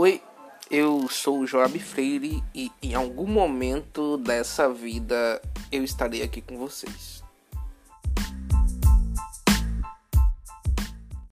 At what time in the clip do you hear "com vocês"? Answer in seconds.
6.40-7.24